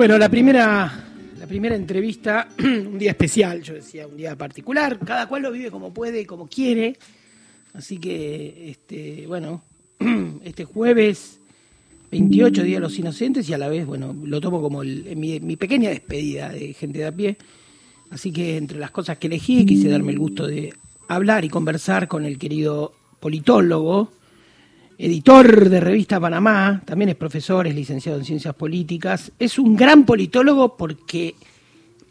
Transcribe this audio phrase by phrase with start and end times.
[0.00, 0.90] Bueno, la primera,
[1.38, 5.70] la primera entrevista, un día especial, yo decía, un día particular, cada cual lo vive
[5.70, 6.96] como puede como quiere.
[7.74, 9.60] Así que, este, bueno,
[10.42, 11.38] este jueves
[12.12, 15.56] 28 Día de los Inocentes y a la vez, bueno, lo tomo como mi, mi,
[15.56, 17.36] pequeña despedida de gente de a pie.
[18.08, 20.72] Así que entre las cosas que elegí, quise darme el gusto de
[21.08, 24.10] hablar y conversar con el querido politólogo,
[25.00, 29.32] editor de Revista Panamá, también es profesor, es licenciado en Ciencias Políticas.
[29.38, 31.34] Es un gran politólogo porque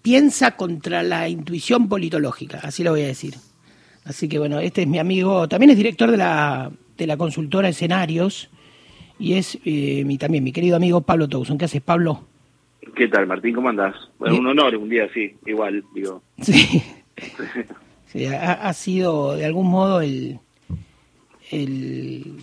[0.01, 3.35] piensa contra la intuición politológica, así lo voy a decir.
[4.05, 7.69] Así que bueno, este es mi amigo, también es director de la, de la consultora
[7.69, 8.49] Escenarios
[9.19, 11.59] y es eh, mi, también mi querido amigo Pablo Towson.
[11.59, 12.25] ¿Qué haces, Pablo?
[12.95, 13.53] ¿Qué tal, Martín?
[13.53, 13.95] ¿Cómo andás?
[14.17, 16.23] Bueno, un honor un día así, igual, digo.
[16.41, 16.81] Sí.
[18.07, 20.39] sí ha, sido de algún modo el,
[21.51, 22.37] el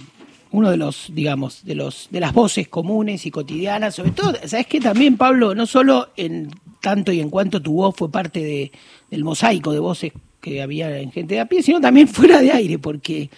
[0.52, 4.66] uno de los, digamos, de los de las voces comunes y cotidianas, sobre todo, sabes
[4.66, 8.72] que también Pablo, no solo en tanto y en cuanto tu voz fue parte de,
[9.10, 12.52] del mosaico de voces que había en gente de a pie, sino también fuera de
[12.52, 13.30] aire, porque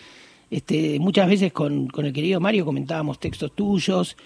[0.50, 4.16] este, muchas veces con, con el querido Mario comentábamos textos tuyos,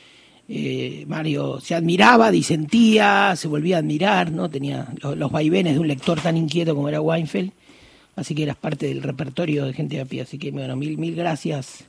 [0.48, 4.50] eh, Mario se admiraba, disentía, se volvía a admirar, ¿no?
[4.50, 7.52] Tenía los, vaivenes de un lector tan inquieto como era Weinfeld,
[8.17, 10.98] así que eras parte del repertorio de gente de a pie, así que bueno, mil,
[10.98, 11.84] mil gracias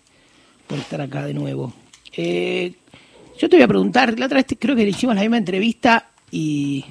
[0.67, 1.73] por estar acá de nuevo.
[2.15, 2.73] Eh,
[3.37, 6.11] yo te voy a preguntar, la otra vez creo que le hicimos la misma entrevista
[6.31, 6.85] y,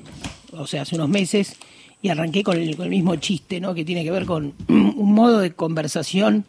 [0.53, 1.57] o sea, hace unos meses,
[2.01, 3.75] y arranqué con el, con el mismo chiste, ¿no?
[3.75, 6.45] Que tiene que ver con un modo de conversación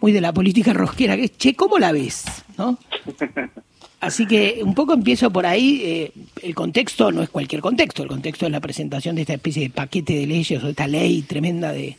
[0.00, 2.24] muy de la política rosquera, que es, che, ¿cómo la ves?
[2.58, 2.78] ¿No?
[4.00, 5.80] Así que un poco empiezo por ahí.
[5.82, 9.62] Eh, el contexto no es cualquier contexto, el contexto es la presentación de esta especie
[9.62, 11.96] de paquete de leyes o de esta ley tremenda de,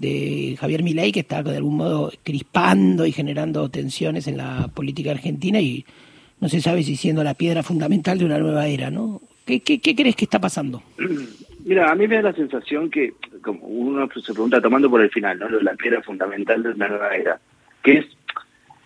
[0.00, 5.10] de Javier Milei que está de algún modo crispando y generando tensiones en la política
[5.10, 5.84] argentina y
[6.40, 9.20] no se sabe si siendo la piedra fundamental de una nueva era, ¿no?
[9.44, 10.82] ¿Qué, qué, qué crees que está pasando?
[11.64, 15.10] Mira, a mí me da la sensación que, como uno se pregunta tomando por el
[15.10, 15.48] final, ¿no?
[15.48, 17.38] La piedra fundamental de una nueva era,
[17.82, 18.06] que es,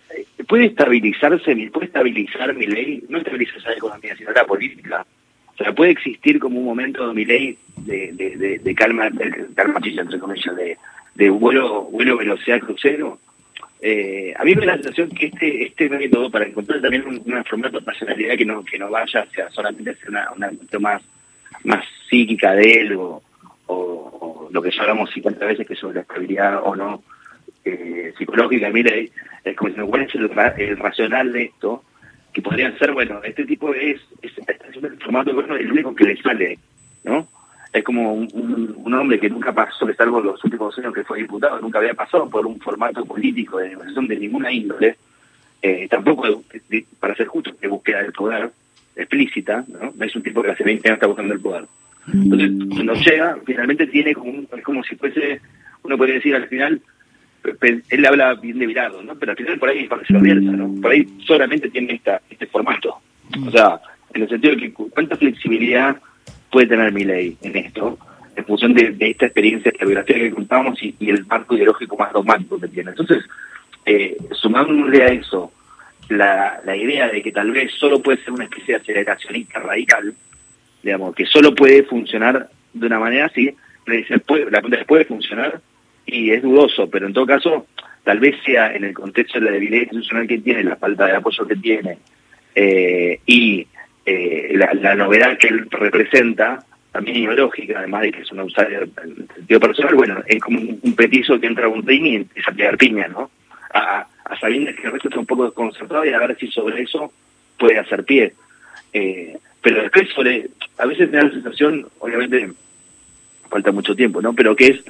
[0.09, 3.03] eh, ¿puede estabilizarse, puede estabilizar mi ley?
[3.07, 5.05] No estabilizar la economía, sino la política.
[5.53, 9.47] O sea, puede existir como un momento de mi ley de, de, de, calma, de
[9.55, 10.77] calma chilla, entre comillas, de,
[11.15, 13.19] de vuelo, vuelo velocidad crucero.
[13.81, 17.43] Eh, a mí me da la sensación que este este método para encontrar también una
[17.43, 21.03] formato de personalidad que no que no vaya hacia solamente ser una, una más
[21.65, 23.21] más psíquica de él o,
[24.51, 27.03] lo que ya hablamos 50 veces que sobre la estabilidad o no
[27.65, 29.09] eh, psicológica, mire,
[29.43, 31.83] es como me cuál es el, el, racional de esto,
[32.33, 34.31] que podrían ser, bueno, este tipo es, es,
[34.81, 36.59] el formato bueno, el único que le sale,
[37.03, 37.27] ¿no?
[37.73, 41.17] Es como un, un, hombre que nunca pasó, que salvo los últimos años que fue
[41.17, 44.95] diputado, nunca había pasado por un formato político de negociación de ninguna índole,
[45.59, 46.43] eh, tampoco,
[46.99, 48.51] para ser justo, de búsqueda del poder,
[48.95, 50.05] explícita, ¿no?
[50.05, 51.65] Es un tipo que hace 20 años está buscando el poder.
[52.13, 55.41] Entonces, cuando llega, finalmente tiene como es como si fuese,
[55.83, 56.81] uno podría decir al final,
[57.89, 59.15] él habla bien de Virado, ¿no?
[59.15, 60.81] Pero al final por ahí es viceversa, ¿no?
[60.81, 62.97] Por ahí solamente tiene esta, este formato.
[63.47, 63.79] O sea,
[64.13, 65.97] en el sentido de que cuánta flexibilidad
[66.53, 67.97] puede tener mi ley en esto,
[68.35, 72.59] en función de, esta experiencia, esta biografía que contamos y, el marco ideológico más dogmático
[72.59, 72.91] que tiene.
[72.91, 73.23] Entonces,
[73.87, 75.51] eh, sumándole a eso,
[76.09, 80.13] la, la idea de que tal vez solo puede ser una especie de aceleracionista radical,
[80.83, 85.59] digamos, que solo puede funcionar de una manera así, puede, la pregunta puede funcionar
[86.05, 87.65] y es dudoso, pero en todo caso,
[88.03, 91.15] tal vez sea en el contexto de la debilidad institucional que tiene, la falta de
[91.15, 91.97] apoyo que tiene
[92.53, 93.65] eh, y
[94.05, 99.27] eh, la, novedad que él representa, también ideológica, además de que es un usuario en
[99.33, 102.53] sentido personal, bueno, es como un, petizo que entra a un ring y empieza a
[102.53, 103.31] pegar piña, ¿no?
[103.73, 106.83] A, a sabiendas que el resto está un poco desconcertado y a ver si sobre
[106.83, 107.11] eso
[107.57, 108.33] puede hacer pie.
[108.91, 112.51] Eh, pero después sobre, a veces me da la sensación, obviamente
[113.49, 114.33] falta mucho tiempo, ¿no?
[114.33, 114.83] Pero que es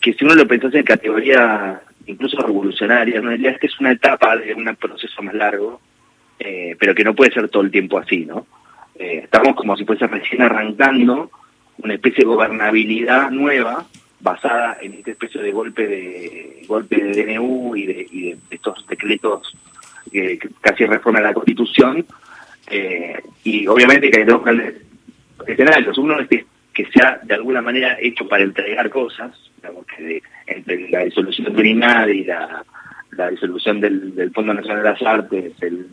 [0.00, 3.30] que si uno lo pensase en categoría incluso revolucionaria, ¿no?
[3.30, 5.80] diría que es una etapa de un proceso más largo,
[6.40, 8.46] eh, pero que no puede ser todo el tiempo así, ¿no?
[8.98, 11.30] Eh, estamos como si fuese recién arrancando
[11.82, 13.86] una especie de gobernabilidad nueva
[14.20, 18.86] basada en esta especie de golpe de golpe de DNU y de, y de estos
[18.86, 19.54] decretos
[20.10, 22.06] que, casi reforman la Constitución
[22.70, 24.42] eh, y obviamente que hay dos
[25.46, 30.22] escenarios uno es que, que sea de alguna manera hecho para entregar cosas digamos que
[30.46, 32.64] entre la disolución del INAD y la,
[33.12, 35.52] la disolución del, del, Fondo Nacional de las Artes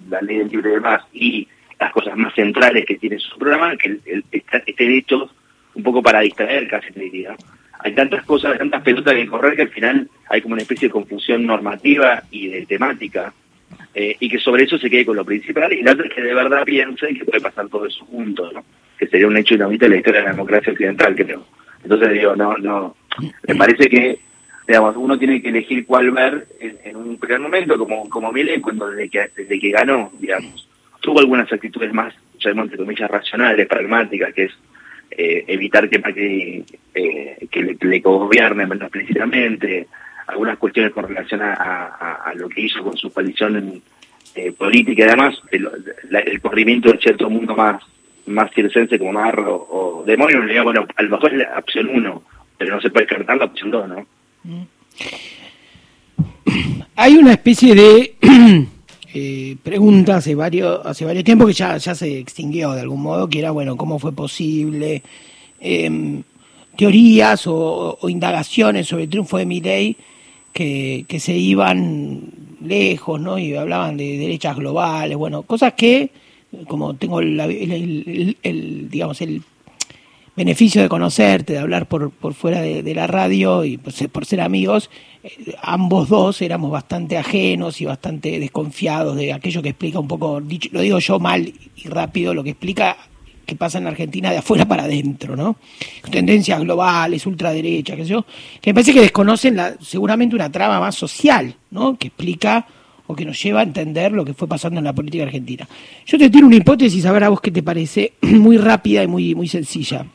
[0.09, 1.47] la ley del libre de más y
[1.79, 5.31] las cosas más centrales que tiene su programa que el, estén hechos
[5.73, 7.35] un poco para distraer casi te diría
[7.79, 10.93] hay tantas cosas, tantas pelotas que correr que al final hay como una especie de
[10.93, 13.33] confusión normativa y de temática,
[13.93, 16.21] eh, y que sobre eso se quede con lo principal, y la otra es que
[16.21, 18.63] de verdad piensen que puede pasar todo eso junto, ¿no?
[18.97, 21.45] que sería un hecho inaudito en la historia de la democracia occidental, creo.
[21.83, 22.95] Entonces digo, no, no,
[23.47, 24.19] me parece que
[24.67, 28.89] digamos, uno tiene que elegir cuál ver en, un primer momento, como, como Milei, cuando
[28.89, 30.67] desde que, desde que ganó, digamos,
[30.99, 34.51] tuvo algunas actitudes más, entre comillas, racionales, pragmáticas, que es
[35.11, 39.87] eh, evitar que, eh, que le, le gobierne menos explícitamente,
[40.27, 43.81] algunas cuestiones con relación a, lo que hizo con su coalición
[44.35, 45.03] eh, política.
[45.03, 47.81] Y además el, corrimiento de cierto mundo más
[48.25, 51.87] más circense como Marro o Demonio, le digo, bueno, a lo mejor es la opción
[51.87, 52.23] uno,
[52.57, 54.05] pero no se puede descartar la opción dos, ¿no?
[56.95, 58.15] Hay una especie de
[59.13, 63.39] eh, pregunta hace varios, hace varios tiempos que ya, se extinguió de algún modo, que
[63.39, 65.03] era, bueno, ¿cómo fue posible?
[65.59, 66.23] Em,
[66.75, 69.97] teorías o, indagaciones sobre el triunfo de Milei
[70.53, 72.21] que, que se iban
[72.63, 73.37] lejos, ¿no?
[73.37, 76.09] Y hablaban de derechas globales, bueno, cosas que,
[76.67, 78.37] como tengo el
[78.89, 79.41] digamos, el
[80.37, 84.91] beneficio de conocerte, de hablar por, por fuera de, la radio y por ser, amigos,
[85.23, 90.39] eh, ambos dos éramos bastante ajenos y bastante desconfiados de aquello que explica un poco,
[90.39, 92.95] lo digo yo mal y rápido, lo que explica
[93.47, 95.55] que pasa en Argentina de afuera para adentro, ¿no?
[96.11, 98.25] Tendencias globales, ultraderecha, qué sé yo,
[98.61, 101.97] que me parece que desconocen la, seguramente una trama más social, ¿no?
[101.97, 102.67] Que explica
[103.07, 105.67] o que nos lleva a entender lo que fue pasando en la política argentina.
[106.05, 109.07] Yo te tiro una hipótesis, a ver a vos qué te parece, muy rápida y
[109.07, 110.05] muy, muy sencilla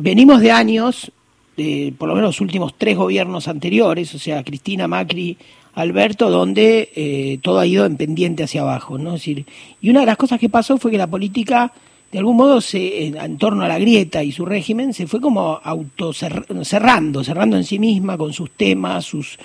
[0.00, 1.10] venimos de años,
[1.56, 5.36] de, por lo menos los últimos tres gobiernos anteriores, o sea, Cristina, Macri,
[5.74, 9.14] Alberto, donde eh, todo ha ido en pendiente hacia abajo, ¿no?
[9.14, 9.44] Es decir,
[9.80, 11.72] y una de las cosas que pasó fue que la política,
[12.12, 15.60] de algún modo, se, en, torno a la grieta y su régimen, se fue como
[15.62, 19.36] auto cerrando, en sí misma con sus temas, sus,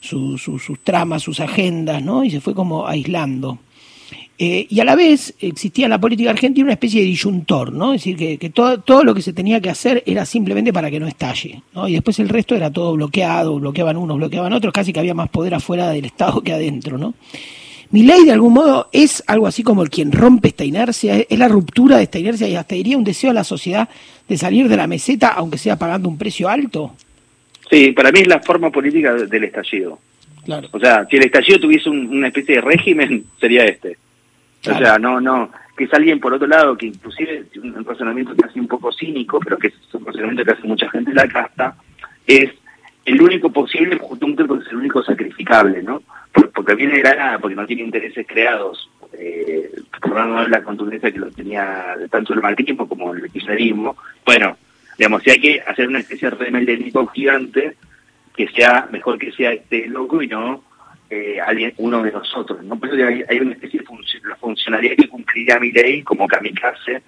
[0.00, 2.24] sus, sus tramas, sus agendas, ¿no?
[2.24, 3.58] Y se fue como aislando.
[4.36, 7.94] Eh, y a la vez existía en la política argentina una especie de disyuntor, ¿no?
[7.94, 10.98] Es decir, que, todo, todo, lo que se tenía que hacer era simplemente para que
[10.98, 11.86] no estalle, ¿no?
[11.86, 15.28] Y después el resto era todo bloqueado, bloqueaban unos, bloqueaban otros, casi que había más
[15.28, 17.14] poder afuera del Estado que adentro, ¿no?
[17.90, 21.38] Mi ley, de algún modo, es algo así como el quien rompe esta inercia, es
[21.38, 23.88] la ruptura de esta inercia y hasta diría un deseo a la sociedad
[24.28, 26.96] de salir de la meseta, aunque sea pagando un precio alto.
[27.70, 30.00] Sí, para mí es la forma política del estallido.
[30.44, 30.68] Claro.
[30.72, 33.96] O sea, si el estallido tuviese una especie de régimen, sería este
[34.66, 38.60] o sea, no, no, que es alguien por otro lado que inclusive un razonamiento casi
[38.60, 41.76] un poco cínico, pero que es un razonamiento que hace mucha gente en la casta,
[42.26, 42.50] es
[43.04, 46.02] el único posible justamente porque es el único sacrificable, ¿no?
[46.54, 49.70] Porque viene de la nada, porque no tiene intereses creados, eh,
[50.00, 53.96] por no la contundencia que lo tenía tanto el marxismo como el kirchnerismo.
[54.24, 54.56] Bueno,
[54.96, 57.76] digamos, si hay que hacer una especie de remedio gigante,
[58.34, 60.62] que sea mejor que sea este loco y no
[61.10, 62.62] eh, alguien, uno de nosotros.
[62.64, 62.78] ¿no?
[62.78, 67.02] Por eso hay, una especie de funcionalidad que cumpliría mi ley como kamikaze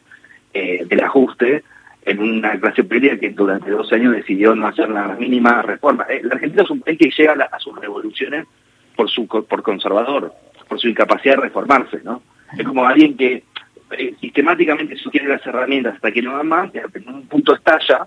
[0.54, 1.62] eh, del ajuste
[2.06, 6.06] en una clase política que durante dos años decidió no hacer la mínima reforma.
[6.08, 8.46] Eh, la Argentina es un país que llega a, sus revoluciones
[8.94, 10.32] por su por conservador,
[10.68, 12.22] por su incapacidad de reformarse, ¿no?
[12.56, 13.42] Es como alguien que
[13.90, 18.06] eh, sistemáticamente sugiere las herramientas hasta que no va más, en un punto estalla,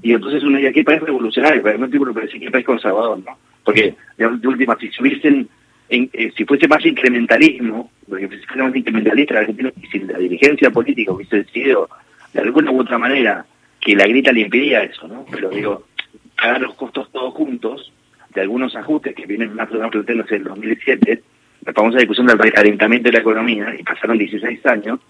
[0.00, 1.62] y entonces uno dice, ¿qué país revolucionario?
[1.62, 3.36] Pero no tipo, pero ¿qué país conservador, no?
[3.64, 5.48] Porque, de, última, si hubiesen,
[5.88, 11.12] eh, si fuese más incrementalismo, porque si fuese más incrementalista y si la dirigencia política
[11.12, 11.88] hubiese decidido
[12.32, 13.44] de alguna u otra manera
[13.80, 15.24] que la grita le impedía eso, ¿no?
[15.30, 15.84] Pero digo,
[16.36, 17.92] pagar los costos todos juntos,
[18.34, 21.22] de algunos ajustes que vienen más o menos planteándose en el 2007,
[21.66, 25.00] la famosa discusión del recalentamiento de la economía, y pasaron 16 años,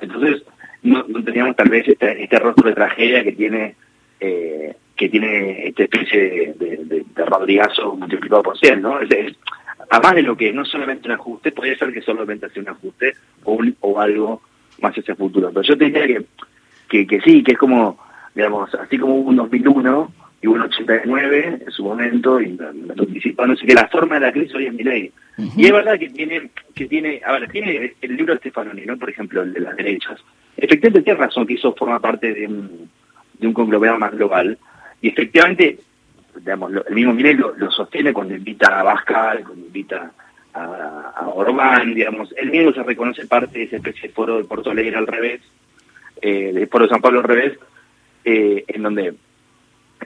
[0.00, 0.42] entonces
[0.82, 3.74] no, teníamos tal vez este, este rostro de tragedia que tiene
[4.20, 9.00] eh, que tiene esta especie de, de, de Rodrigazo multiplicado por 100, ¿no?
[9.00, 9.36] Es,
[9.88, 13.14] además de lo que no solamente un ajuste, podría ser que solamente sea un ajuste
[13.44, 14.42] o, un, o algo
[14.80, 15.50] más hacia el futuro.
[15.50, 16.24] Pero yo te diría que,
[16.88, 17.96] que, que sí, que es como,
[18.34, 20.12] digamos, así como hubo un 2001
[20.42, 24.32] y hubo un 89 en su momento, y no sé que la forma de la
[24.32, 25.12] crisis hoy es mi ley.
[25.56, 28.96] Y es verdad que tiene, que tiene, a ver, tiene el libro de Stefanoni, ¿no?
[28.96, 30.20] Por ejemplo, el de las derechas.
[30.56, 32.90] Efectivamente tiene razón que eso forma parte de un,
[33.38, 34.58] de un conglomerado más global,
[35.00, 35.78] y efectivamente,
[36.36, 40.12] digamos, el mismo Milei lo, sostiene cuando invita a Bascal, cuando invita
[40.54, 44.44] a, a, Orbán, digamos, él mismo se reconoce parte de ese especie de foro de
[44.44, 45.40] Porto Alegre al revés,
[46.20, 47.58] eh, de foro de San Pablo al revés,
[48.24, 49.14] eh, en donde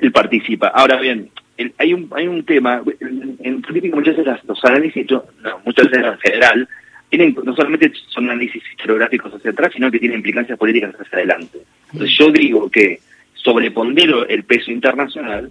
[0.00, 0.68] él participa.
[0.68, 1.30] Ahora bien,
[1.78, 5.24] hay un hay un tema, en, política muchas veces los análisis, no,
[5.64, 6.68] muchas veces en general,
[7.08, 11.58] tienen, no solamente son análisis historiográficos hacia atrás, sino que tienen implicancias políticas hacia adelante.
[11.92, 13.00] Entonces yo digo que
[13.42, 15.50] sobrepondero el peso internacional,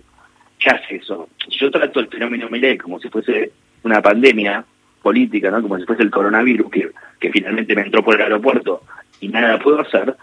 [0.59, 1.29] ¿qué hace eso?
[1.49, 3.51] Yo trato el fenómeno Milei como si fuese
[3.83, 4.63] una pandemia
[5.01, 5.61] política, ¿no?
[5.61, 8.83] como si fuese el coronavirus que, finalmente me entró por el aeropuerto
[9.19, 10.15] y nada puedo hacer,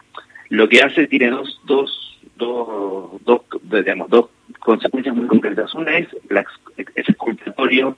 [0.50, 5.74] lo que hace tiene dos, dos, dos, dos, digamos, dos consecuencias muy concretas.
[5.74, 6.44] Una es la,
[6.76, 7.96] es exculpatorio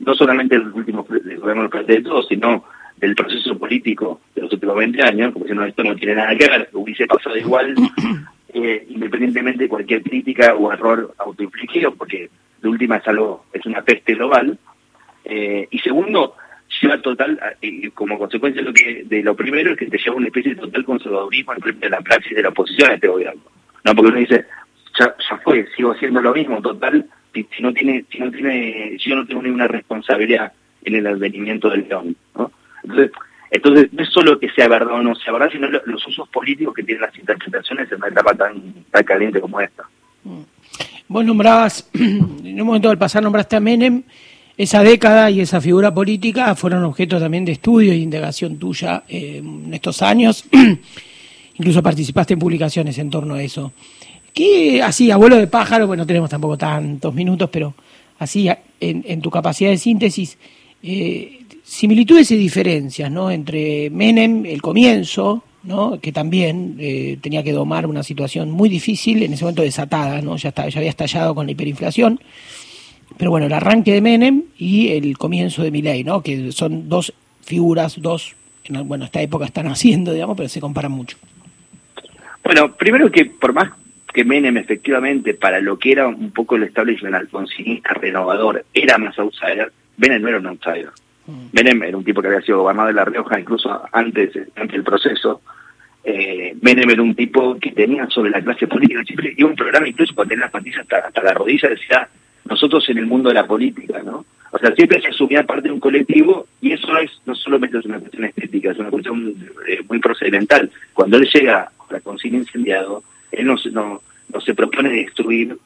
[0.00, 2.64] no solamente del último gobierno de todos, sino
[2.96, 6.48] del proceso político de los últimos 20 años, como si esto no tiene nada que
[6.48, 7.74] ver, hubiese pasado igual,
[8.52, 12.30] eh, independientemente de cualquier crítica o error autoinfligido, porque
[12.60, 14.58] de última es algo, es una peste global.
[15.24, 16.36] Eh, y segundo,
[16.80, 20.16] lleva total, eh, como consecuencia de lo, que, de lo primero, es que te lleva
[20.16, 23.42] una especie de total conservadurismo en de la praxis de la oposición a este gobierno.
[23.84, 24.46] No, porque uno dice,
[24.98, 29.10] ya, ya fue, sigo haciendo lo mismo, total, si, no tiene, si no tiene, si
[29.10, 30.52] yo no tengo ninguna responsabilidad
[30.84, 32.50] en el advenimiento del león, ¿no?
[32.82, 33.10] Entonces,
[33.50, 36.74] entonces no es solo que sea verdad o no sea verdad, sino los usos políticos
[36.74, 39.84] que tienen las interpretaciones en una etapa tan, tan caliente como esta.
[40.24, 40.40] Mm.
[41.08, 44.04] Vos nombrabas, en un momento del pasar nombraste a Menem,
[44.56, 49.38] esa década y esa figura política fueron objeto también de estudio e indagación tuya eh,
[49.38, 50.44] en estos años.
[51.54, 53.72] Incluso participaste en publicaciones en torno a eso.
[54.32, 55.88] ¿Qué así, abuelo de pájaro?
[55.88, 57.74] Bueno, no tenemos tampoco tantos minutos, pero
[58.18, 60.38] así, en, en tu capacidad de síntesis,
[60.82, 63.30] eh, similitudes y diferencias, ¿no?
[63.30, 66.00] Entre Menem, el comienzo, ¿no?
[66.00, 70.36] Que también eh, tenía que domar una situación muy difícil, en ese momento desatada, ¿no?
[70.36, 72.20] Ya, ya había estallado con la hiperinflación.
[73.16, 76.22] Pero bueno, el arranque de Menem y el comienzo de Milei, ¿no?
[76.22, 78.34] Que son dos figuras, dos,
[78.64, 81.18] en, bueno, esta época están haciendo, digamos, pero se comparan mucho.
[82.42, 83.70] Bueno, primero que por más
[84.12, 89.18] que Menem efectivamente, para lo que era un poco el establishment alfonsinista renovador, era más
[89.18, 90.90] outsider, Menem no era un outsider.
[91.26, 91.46] Mm.
[91.52, 94.82] Menem era un tipo que había sido gobernador de La Rioja incluso antes, antes del
[94.82, 95.42] proceso.
[96.02, 99.86] Eh, Menem era un tipo que tenía sobre la clase política siempre y un programa
[99.86, 102.08] incluso cuando tenía las patillas hasta, hasta la rodilla decía
[102.48, 104.24] nosotros en el mundo de la política, ¿no?
[104.50, 107.78] O sea, siempre se asumía parte de un colectivo y eso no es no solamente
[107.78, 109.34] es una cuestión estética, es una cuestión
[109.68, 110.70] eh, muy procedimental.
[110.94, 114.02] Cuando él llega a la consigna incendiado, él no, no,
[114.32, 115.56] no se propone destruir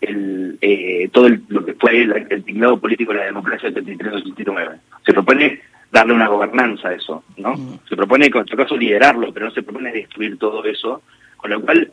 [0.00, 4.78] el, eh, todo lo que fue el, el político de la democracia del 73-79.
[5.04, 7.54] Se propone darle una gobernanza a eso, ¿no?
[7.54, 7.80] Mm.
[7.88, 11.02] Se propone, en todo caso, liderarlo, pero no se propone destruir todo eso,
[11.36, 11.92] con lo cual,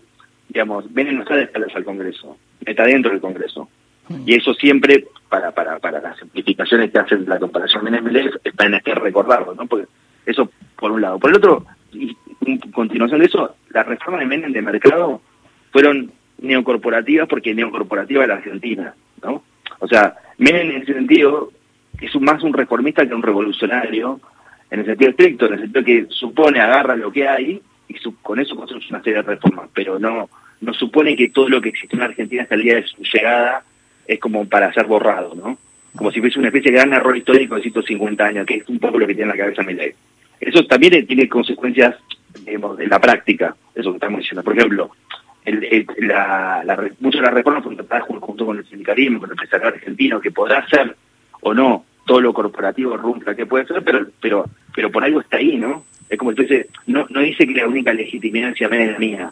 [0.50, 3.70] digamos, ven no está de espaldas al Congreso, está dentro del Congreso.
[4.10, 4.24] Mm.
[4.26, 8.80] Y eso siempre, para, para, para las simplificaciones que hacen la comparación MLF, es para
[8.80, 9.66] que recordarlo, ¿no?
[9.66, 9.88] Porque
[10.26, 11.20] eso, por un lado.
[11.20, 15.22] Por el otro, y en continuación de eso, la reforma de Menem de mercado
[15.72, 16.12] fueron
[16.48, 19.44] neocorporativas porque neocorporativa es la Argentina, ¿no?
[19.80, 21.52] O sea, Menem en ese sentido
[22.00, 24.20] es más un reformista que un revolucionario,
[24.70, 28.40] en el sentido estricto, en el sentido que supone, agarra lo que hay y con
[28.40, 30.30] eso construye una serie de reformas, pero no,
[30.62, 33.64] no supone que todo lo que existe en Argentina hasta el día de su llegada
[34.06, 35.58] es como para ser borrado, ¿no?
[35.96, 38.80] Como si fuese una especie de gran error histórico de 150 años, que es un
[38.80, 39.94] poco lo que tiene en la cabeza Milei.
[40.40, 41.96] Eso también tiene consecuencias
[42.46, 44.44] digamos, en la práctica, eso que estamos diciendo.
[44.44, 44.92] Por ejemplo,
[45.48, 49.34] el, la, la, muchas de las reformas fueron tratadas junto con el sindicalismo, con el
[49.34, 50.96] empresariado argentino, que podrá ser
[51.42, 55.38] o no todo lo corporativo rumpa que puede ser, pero pero pero por algo está
[55.38, 55.84] ahí, ¿no?
[56.10, 59.32] Es como entonces no no dice que la única legitimidad es la mía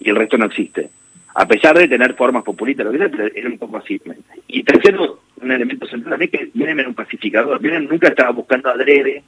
[0.00, 0.90] y el resto no existe.
[1.36, 4.00] A pesar de tener formas populistas, lo que sea, era un poco así.
[4.46, 7.60] Y tercero, un elemento central es que Menem era un pacificador.
[7.60, 9.24] Menem nunca estaba buscando adrede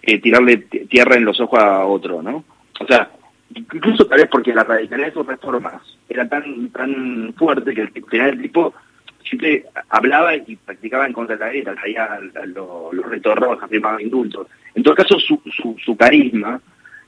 [0.00, 2.44] eh, tirarle tierra en los ojos a otro, ¿no?
[2.80, 3.10] O sea,
[3.54, 7.90] incluso tal vez porque la radicalidad de sus reformas era tan tan fuerte que el,
[7.90, 8.74] final el tipo
[9.22, 14.46] siempre hablaba y practicaba en contra de la guerra, traía los, los retornos, afirmaba indultos.
[14.74, 16.60] En todo caso, su, su, su carisma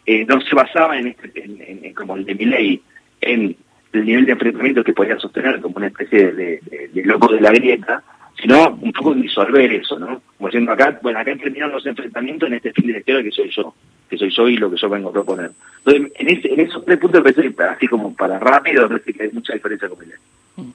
[0.05, 2.83] eh, no se basaba en, este, en, como el de Milley,
[3.21, 3.57] en
[3.93, 6.61] el nivel de enfrentamiento que podía sostener como una especie de,
[7.05, 8.03] loco de la grieta,
[8.41, 10.23] sino un poco disolver eso, ¿no?
[10.37, 13.51] Como diciendo acá, bueno, acá terminaron los enfrentamientos en este fin de historia que soy
[13.51, 13.75] yo
[14.11, 15.53] que soy yo y lo que yo vengo a proponer.
[15.85, 17.23] Entonces, en, ese, en esos tres puntos,
[17.71, 19.99] así como para rápido, parece que hay mucha diferencia con.
[20.57, 20.71] Mm.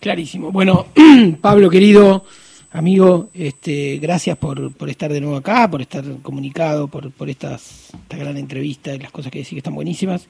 [0.00, 0.52] Clarísimo.
[0.52, 0.86] Bueno,
[1.40, 2.24] Pablo, querido
[2.72, 7.90] amigo, este, gracias por, por estar de nuevo acá, por estar comunicado, por, por estas,
[7.92, 10.26] esta gran entrevista y las cosas que decís que están buenísimas.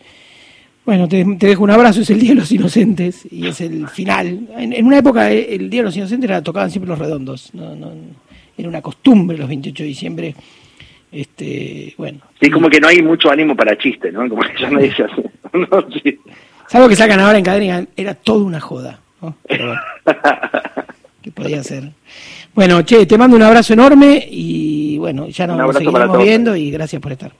[0.84, 4.48] Bueno, te, dejo un abrazo, es el Día de los Inocentes y es el final.
[4.56, 7.76] En, una época eh, el Día de los Inocentes era, tocaban siempre los redondos, no,
[7.76, 7.92] no,
[8.58, 10.34] era una costumbre los 28 de diciembre
[11.12, 12.20] este, bueno.
[12.40, 14.28] Sí, como que no hay mucho ánimo para chiste, ¿no?
[14.28, 14.68] Como que ya
[15.04, 15.22] así.
[15.52, 16.18] no, sí.
[16.66, 18.98] Salvo que sacan ahora en cadena, era toda una joda.
[21.22, 21.90] ¿Qué podía ser?
[22.54, 27.00] Bueno, che, te mando un abrazo enorme y bueno, ya nos seguimos viendo y gracias
[27.00, 27.32] por estar.